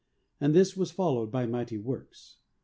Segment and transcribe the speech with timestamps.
[0.39, 2.37] And this was followed by mighty works.